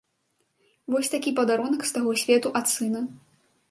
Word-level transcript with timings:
Вось 0.93 1.11
такі 1.15 1.35
падарунак 1.41 1.81
з 1.91 1.95
таго 2.01 2.17
свету 2.25 2.47
ад 2.63 2.77
сына. 2.77 3.09